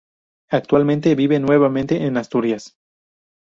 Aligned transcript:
Actualmente 0.49 1.13
vive 1.13 1.39
nuevamente 1.39 2.07
en 2.07 2.17
Asturias. 2.17 2.75